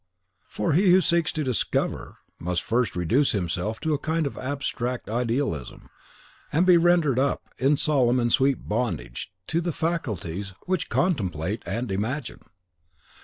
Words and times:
For 0.49 0.73
he 0.73 0.89
who 0.89 0.99
seeks 0.99 1.31
to 1.33 1.43
DISCOVER 1.43 2.17
must 2.39 2.63
first 2.63 2.95
reduce 2.95 3.33
himself 3.33 3.77
into 3.77 3.93
a 3.93 3.99
kind 3.99 4.25
of 4.25 4.35
abstract 4.35 5.07
idealism, 5.07 5.89
and 6.51 6.65
be 6.65 6.75
rendered 6.75 7.19
up, 7.19 7.49
in 7.59 7.77
solemn 7.77 8.19
and 8.19 8.33
sweet 8.33 8.67
bondage, 8.67 9.31
to 9.45 9.61
the 9.61 9.71
faculties 9.71 10.53
which 10.65 10.89
CONTEMPLATE 10.89 11.61
and 11.67 11.91
IMAGINE. 11.91 12.39